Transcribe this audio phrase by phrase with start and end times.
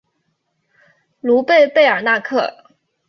[1.21, 2.55] 卢贝贝尔纳克。